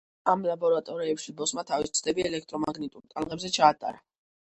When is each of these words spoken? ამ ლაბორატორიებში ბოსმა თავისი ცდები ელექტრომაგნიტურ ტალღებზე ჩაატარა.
ამ 0.31 0.45
ლაბორატორიებში 0.45 1.35
ბოსმა 1.43 1.65
თავისი 1.73 1.95
ცდები 2.01 2.27
ელექტრომაგნიტურ 2.33 3.09
ტალღებზე 3.15 3.57
ჩაატარა. 3.61 4.07